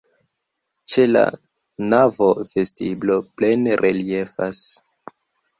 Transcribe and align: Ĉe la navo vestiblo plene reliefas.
Ĉe 0.93 1.03
la 1.09 1.21
navo 1.91 2.29
vestiblo 2.53 3.19
plene 3.43 3.77
reliefas. 3.87 4.65